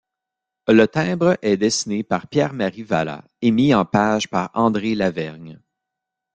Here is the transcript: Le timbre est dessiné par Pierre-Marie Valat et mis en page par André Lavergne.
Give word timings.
Le 0.67 0.87
timbre 0.87 1.37
est 1.43 1.57
dessiné 1.57 2.01
par 2.01 2.25
Pierre-Marie 2.27 2.81
Valat 2.81 3.23
et 3.43 3.51
mis 3.51 3.71
en 3.75 3.85
page 3.85 4.29
par 4.31 4.49
André 4.55 4.95
Lavergne. 4.95 5.59